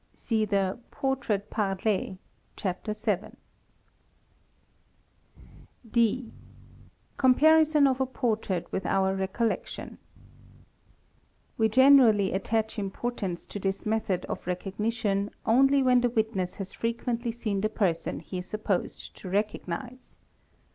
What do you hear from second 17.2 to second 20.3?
seen the person he is supposed to recognize.